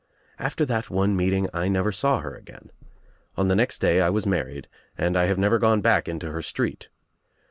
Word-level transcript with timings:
After 0.39 0.65
that 0.65 0.89
one 0.89 1.15
meet 1.15 1.31
ing 1.31 1.47
I 1.53 1.67
never 1.67 1.91
saw 1.91 2.21
her 2.21 2.33
again. 2.33 2.71
On 3.37 3.49
the 3.49 3.55
next 3.55 3.77
day 3.77 4.01
I 4.01 4.09
was 4.09 4.25
married 4.25 4.67
and 4.97 5.15
I 5.15 5.25
have 5.27 5.37
never 5.37 5.59
gone 5.59 5.81
back 5.81 6.07
into 6.07 6.31
her 6.31 6.41
street. 6.41 6.89